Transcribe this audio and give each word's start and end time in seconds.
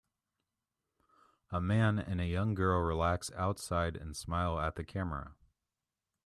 A 1.51 1.61
man 1.61 1.99
and 1.99 2.19
a 2.19 2.25
young 2.25 2.55
girl 2.55 2.79
relax 2.81 3.31
outside 3.33 3.95
and 3.95 4.17
smile 4.17 4.59
at 4.59 4.73
the 4.75 4.83
camera. 4.83 5.35